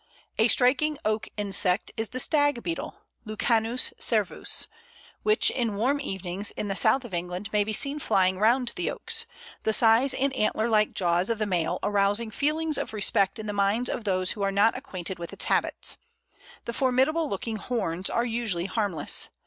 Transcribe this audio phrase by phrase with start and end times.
[0.39, 4.67] A striking Oak insect is the Stag Beetle (Lucanus cervus),
[5.21, 8.89] which, in warm evenings in the south of England, may be seen flying round the
[8.89, 9.27] Oaks,
[9.61, 13.53] the size and antler like jaws of the male arousing feelings of respect in the
[13.53, 15.97] minds of those who are not acquainted with its habits.
[16.65, 19.29] The formidable looking "horns" are usually harmless.